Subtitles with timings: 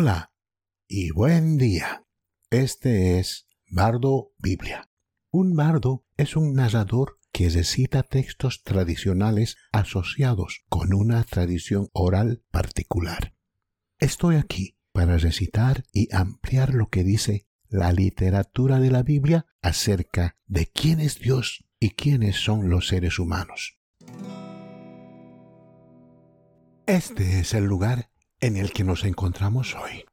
[0.00, 0.32] Hola
[0.86, 2.04] y buen día.
[2.50, 4.88] Este es Bardo Biblia.
[5.32, 13.34] Un bardo es un narrador que recita textos tradicionales asociados con una tradición oral particular.
[13.98, 20.36] Estoy aquí para recitar y ampliar lo que dice la literatura de la Biblia acerca
[20.46, 23.80] de quién es Dios y quiénes son los seres humanos.
[26.86, 28.07] Este es el lugar
[28.40, 30.04] en el que nos encontramos hoy.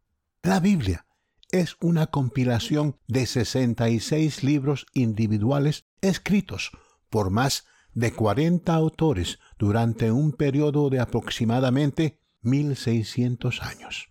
[0.44, 1.06] La Biblia
[1.52, 6.72] es una compilación de 66 libros individuales escritos
[7.10, 14.08] por más de 40 autores durante un periodo de aproximadamente 1600 años,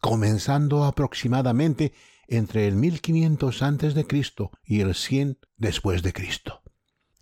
[0.00, 1.92] comenzando aproximadamente
[2.26, 4.06] entre el 1500 a.C.
[4.64, 6.61] y el 100 después de Cristo.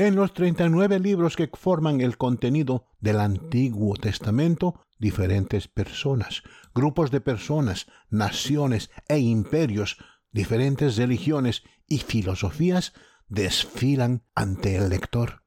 [0.00, 6.42] En los 39 libros que forman el contenido del Antiguo Testamento, diferentes personas,
[6.74, 9.98] grupos de personas, naciones e imperios,
[10.32, 12.94] diferentes religiones y filosofías
[13.28, 15.42] desfilan ante el lector.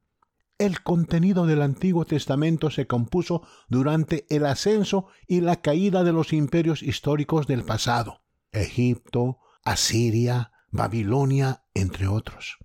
[0.56, 6.32] El contenido del Antiguo Testamento se compuso durante el ascenso y la caída de los
[6.32, 12.58] imperios históricos del pasado, Egipto, Asiria, Babilonia, entre otros.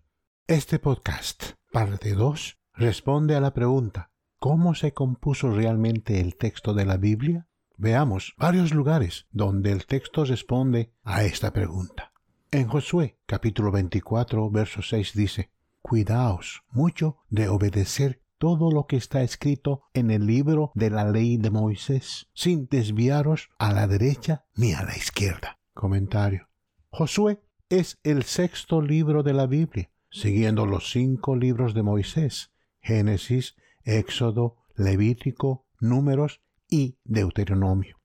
[0.45, 6.85] Este podcast, parte 2, responde a la pregunta, ¿cómo se compuso realmente el texto de
[6.85, 7.47] la Biblia?
[7.77, 12.11] Veamos varios lugares donde el texto responde a esta pregunta.
[12.51, 19.21] En Josué capítulo 24, verso 6 dice, Cuidaos mucho de obedecer todo lo que está
[19.21, 24.73] escrito en el libro de la ley de Moisés, sin desviaros a la derecha ni
[24.73, 25.59] a la izquierda.
[25.73, 26.49] Comentario.
[26.89, 33.55] Josué es el sexto libro de la Biblia, siguiendo los cinco libros de Moisés, Génesis,
[33.83, 37.97] Éxodo, Levítico, Números y Deuteronomio.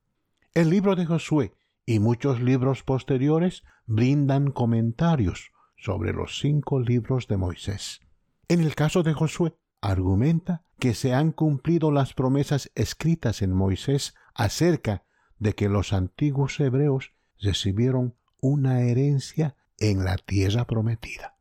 [0.55, 1.55] El libro de Josué
[1.87, 8.01] y muchos libros posteriores brindan comentarios sobre los cinco libros de Moisés.
[8.49, 14.15] En el caso de Josué, argumenta que se han cumplido las promesas escritas en Moisés
[14.35, 15.05] acerca
[15.39, 21.34] de que los antiguos hebreos recibieron una herencia en la tierra prometida.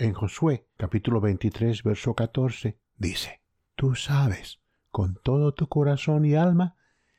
[0.00, 3.42] En Josué capítulo 23 verso 14 dice,
[3.74, 6.74] Tú sabes con todo tu corazón y alma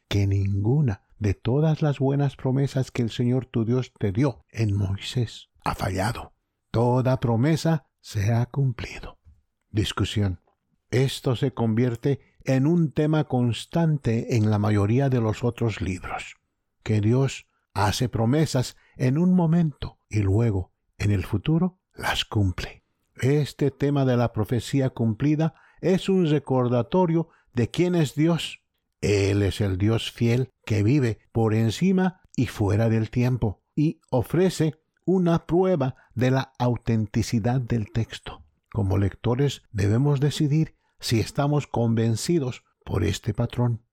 [0.08, 4.76] que ninguna de todas las buenas promesas que el Señor tu Dios te dio en
[4.76, 6.34] Moisés ha fallado.
[6.72, 9.20] Toda promesa se ha cumplido.
[9.70, 10.42] Discusión.
[10.90, 16.38] Esto se convierte en un tema constante en la mayoría de los otros libros,
[16.82, 22.84] que Dios hace promesas en un momento y luego, en el futuro, las cumple.
[23.16, 28.62] Este tema de la profecía cumplida es un recordatorio de quién es Dios.
[29.02, 34.76] Él es el Dios fiel que vive por encima y fuera del tiempo y ofrece
[35.06, 38.44] una prueba de la autenticidad del texto.
[38.72, 43.84] Como lectores debemos decidir si estamos convencidos por este patrón.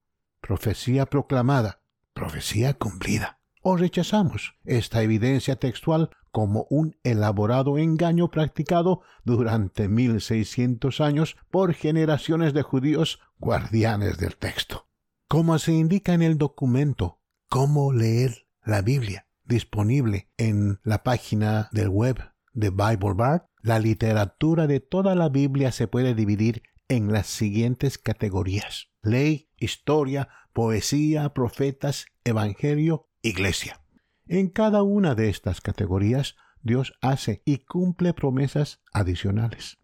[0.41, 1.81] Profecía proclamada,
[2.13, 11.37] profecía cumplida o rechazamos esta evidencia textual como un elaborado engaño practicado durante 1600 años
[11.51, 14.87] por generaciones de judíos guardianes del texto.
[15.29, 21.89] Como se indica en el documento Cómo leer la Biblia, disponible en la página del
[21.89, 22.19] web
[22.53, 27.99] de Bible Bar, la literatura de toda la Biblia se puede dividir en las siguientes
[27.99, 28.89] categorías.
[29.03, 33.81] Ley, historia, poesía, profetas, evangelio iglesia.
[34.29, 39.79] En cada una de estas categorías, Dios hace y cumple promesas adicionales.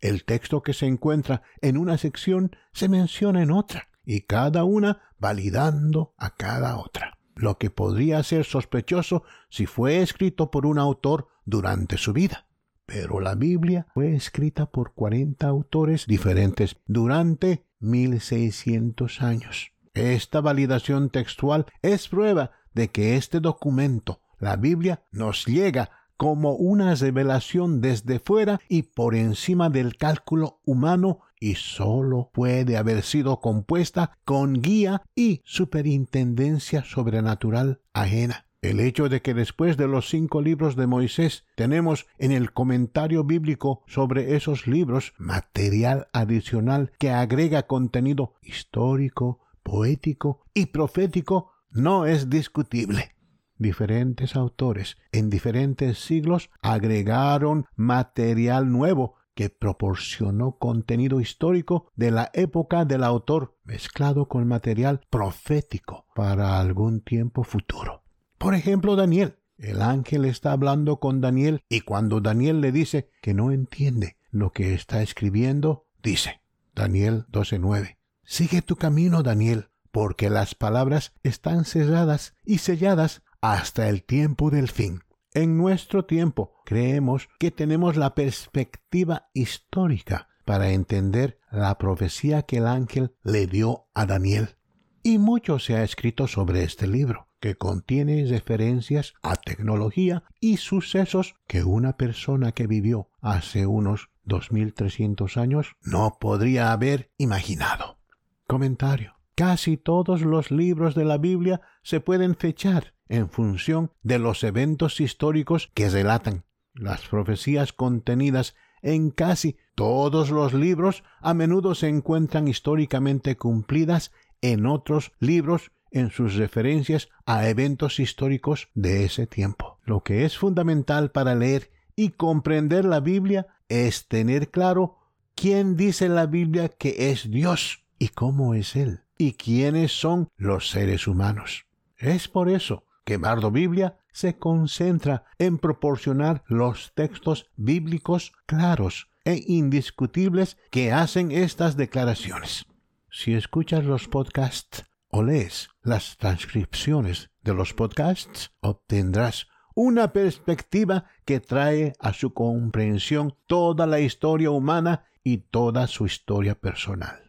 [0.00, 5.02] El texto que se encuentra en una sección se menciona en otra, y cada una
[5.18, 11.26] validando a cada otra, lo que podría ser sospechoso si fue escrito por un autor
[11.44, 12.46] durante su vida.
[12.86, 19.72] Pero la Biblia fue escrita por cuarenta autores diferentes durante mil seiscientos años.
[19.92, 26.94] Esta validación textual es prueba de que este documento, la Biblia, nos llega como una
[26.94, 34.16] revelación desde fuera y por encima del cálculo humano y sólo puede haber sido compuesta
[34.24, 38.46] con guía y superintendencia sobrenatural ajena.
[38.62, 43.24] El hecho de que después de los cinco libros de Moisés tenemos en el comentario
[43.24, 52.30] bíblico sobre esos libros material adicional que agrega contenido histórico, poético y profético no es
[52.30, 53.14] discutible.
[53.56, 62.84] Diferentes autores en diferentes siglos agregaron material nuevo que proporcionó contenido histórico de la época
[62.84, 68.02] del autor mezclado con material profético para algún tiempo futuro.
[68.38, 69.36] Por ejemplo, Daniel.
[69.56, 74.52] El ángel está hablando con Daniel y cuando Daniel le dice que no entiende lo
[74.52, 76.40] que está escribiendo, dice,
[76.74, 84.02] Daniel 12:9, Sigue tu camino, Daniel, porque las palabras están cerradas y selladas hasta el
[84.02, 85.02] tiempo del fin.
[85.34, 92.66] En nuestro tiempo creemos que tenemos la perspectiva histórica para entender la profecía que el
[92.66, 94.56] ángel le dio a Daniel.
[95.02, 101.34] Y mucho se ha escrito sobre este libro, que contiene referencias a tecnología y sucesos
[101.46, 107.98] que una persona que vivió hace unos 2300 años no podría haber imaginado.
[108.46, 109.17] Comentario.
[109.38, 115.00] Casi todos los libros de la Biblia se pueden fechar en función de los eventos
[115.00, 116.44] históricos que relatan.
[116.74, 124.66] Las profecías contenidas en casi todos los libros a menudo se encuentran históricamente cumplidas en
[124.66, 129.78] otros libros en sus referencias a eventos históricos de ese tiempo.
[129.84, 134.96] Lo que es fundamental para leer y comprender la Biblia es tener claro
[135.36, 140.70] quién dice la Biblia que es Dios y cómo es Él y quiénes son los
[140.70, 141.66] seres humanos.
[141.98, 149.42] Es por eso que Bardo Biblia se concentra en proporcionar los textos bíblicos claros e
[149.46, 152.66] indiscutibles que hacen estas declaraciones.
[153.10, 161.40] Si escuchas los podcasts o lees las transcripciones de los podcasts, obtendrás una perspectiva que
[161.40, 167.27] trae a su comprensión toda la historia humana y toda su historia personal.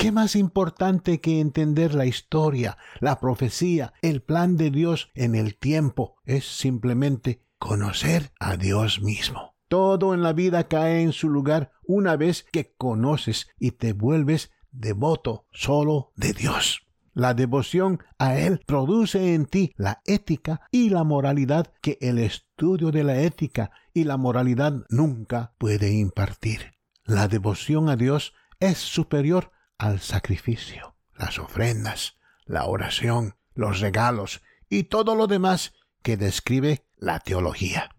[0.00, 5.58] ¿Qué más importante que entender la historia, la profecía, el plan de Dios en el
[5.58, 9.56] tiempo es simplemente conocer a Dios mismo?
[9.68, 14.50] Todo en la vida cae en su lugar una vez que conoces y te vuelves
[14.70, 16.80] devoto solo de Dios.
[17.12, 22.90] La devoción a Él produce en ti la ética y la moralidad que el estudio
[22.90, 26.72] de la ética y la moralidad nunca puede impartir.
[27.04, 34.84] La devoción a Dios es superior al sacrificio, las ofrendas, la oración, los regalos y
[34.84, 35.72] todo lo demás
[36.02, 37.90] que describe la teología.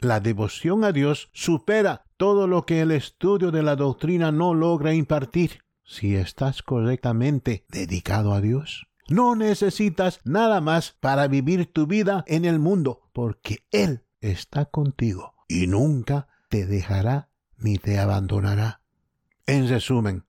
[0.00, 4.94] La devoción a Dios supera todo lo que el estudio de la doctrina no logra
[4.94, 5.62] impartir.
[5.84, 12.46] Si estás correctamente dedicado a Dios, no necesitas nada más para vivir tu vida en
[12.46, 17.28] el mundo, porque Él está contigo y nunca te dejará
[17.58, 18.80] ni te abandonará.
[19.46, 20.24] En resumen,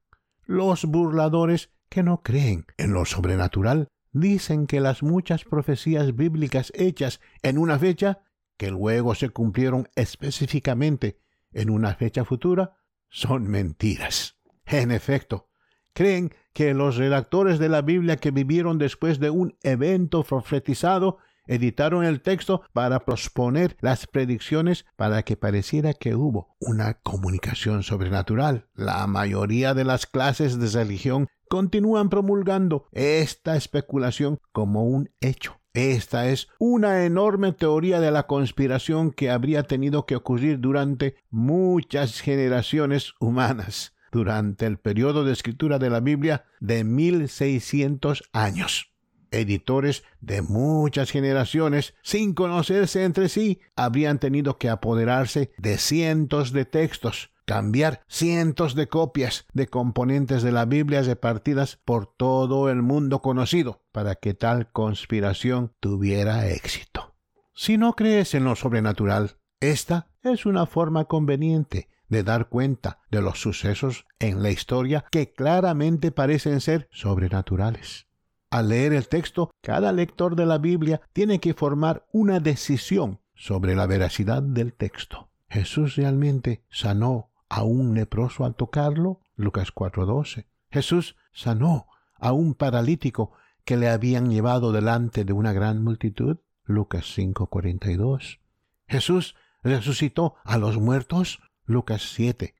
[0.47, 7.19] los burladores que no creen en lo sobrenatural dicen que las muchas profecías bíblicas hechas
[7.43, 8.21] en una fecha,
[8.57, 11.19] que luego se cumplieron específicamente
[11.51, 12.77] en una fecha futura,
[13.09, 14.37] son mentiras.
[14.65, 15.49] En efecto,
[15.93, 21.17] creen que los redactores de la Biblia que vivieron después de un evento profetizado
[21.47, 28.67] editaron el texto para posponer las predicciones para que pareciera que hubo una comunicación sobrenatural.
[28.75, 35.59] La mayoría de las clases de religión continúan promulgando esta especulación como un hecho.
[35.73, 42.19] Esta es una enorme teoría de la conspiración que habría tenido que ocurrir durante muchas
[42.19, 48.96] generaciones humanas, durante el periodo de escritura de la Biblia de 1600 años
[49.31, 56.65] editores de muchas generaciones, sin conocerse entre sí, habrían tenido que apoderarse de cientos de
[56.65, 63.21] textos, cambiar cientos de copias de componentes de la Biblia repartidas por todo el mundo
[63.21, 67.15] conocido, para que tal conspiración tuviera éxito.
[67.55, 73.21] Si no crees en lo sobrenatural, esta es una forma conveniente de dar cuenta de
[73.21, 78.06] los sucesos en la historia que claramente parecen ser sobrenaturales.
[78.49, 83.75] Al leer el texto, cada lector de la Biblia tiene que formar una decisión sobre
[83.75, 85.29] la veracidad del texto.
[85.49, 89.21] ¿Jesús realmente sanó a un leproso al tocarlo?
[89.35, 90.47] Lucas 4:12.
[90.71, 96.37] Jesús sanó a un paralítico que le habían llevado delante de una gran multitud?
[96.63, 98.39] Lucas 5:42.
[98.87, 101.39] Jesús resucitó a los muertos?
[101.65, 102.55] Lucas 7,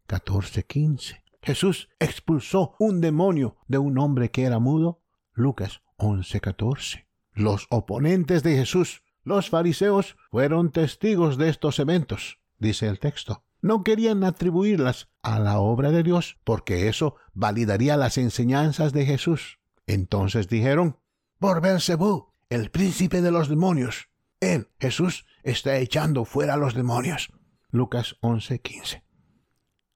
[0.67, 1.24] 15.
[1.41, 5.00] Jesús expulsó un demonio de un hombre que era mudo?
[5.38, 7.06] Lucas 11:14.
[7.36, 13.44] Los oponentes de Jesús, los fariseos, fueron testigos de estos eventos, dice el texto.
[13.62, 19.60] No querían atribuirlas a la obra de Dios porque eso validaría las enseñanzas de Jesús.
[19.86, 20.98] Entonces dijeron,
[21.38, 27.29] por Belcebú, el príncipe de los demonios, él, Jesús, está echando fuera a los demonios.
[27.70, 29.03] Lucas 11:15.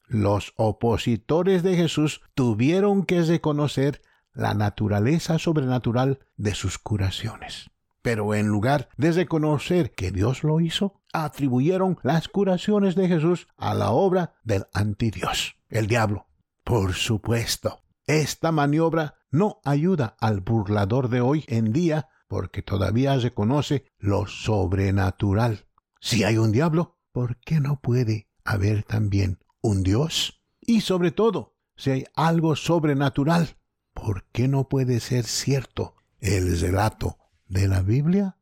[0.06, 7.70] Los opositores de Jesús tuvieron que reconocer la naturaleza sobrenatural de sus curaciones.
[8.02, 13.74] Pero en lugar de reconocer que Dios lo hizo, atribuyeron las curaciones de Jesús a
[13.74, 16.28] la obra del antidios, el diablo.
[16.64, 23.86] Por supuesto, esta maniobra no ayuda al burlador de hoy en día porque todavía reconoce
[24.00, 25.68] lo sobrenatural.
[26.00, 30.42] Si hay un diablo, ¿por qué no puede haber también un Dios?
[30.62, 33.58] Y sobre todo, si hay algo sobrenatural,
[34.02, 37.18] ¿por qué no puede ser cierto el relato
[37.48, 38.38] de la Biblia?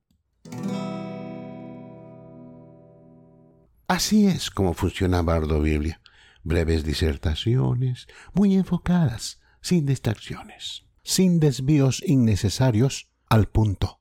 [3.87, 6.01] Así es como funciona Bardo Biblia.
[6.43, 13.99] Breves disertaciones, muy enfocadas, sin distracciones, sin desvíos innecesarios, al punto.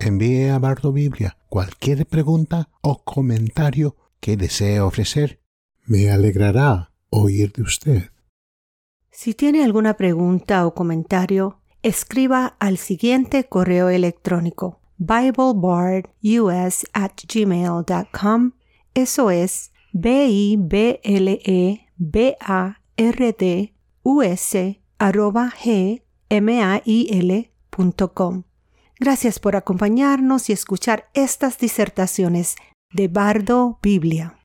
[0.00, 5.40] Envíe a Bardo Biblia cualquier pregunta o comentario que desee ofrecer.
[5.84, 8.13] Me alegrará oír de usted.
[9.16, 18.52] Si tiene alguna pregunta o comentario, escriba al siguiente correo electrónico biblebardus at gmail.com.
[18.92, 26.02] Eso es b i b l e b a r d u s arroba g
[26.28, 28.42] m a i l.com.
[28.98, 32.56] Gracias por acompañarnos y escuchar estas disertaciones
[32.92, 34.43] de Bardo Biblia.